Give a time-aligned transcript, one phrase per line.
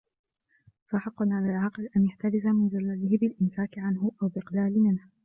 [0.91, 5.03] فَحَقٌّ عَلَى الْعَاقِلِ أَنْ يَحْتَرِزَ مِنْ زَلَلِهِ بِالْإِمْسَاكِ عَنْهُ أَوْ بِالْإِقْلَالِ مِنْهُ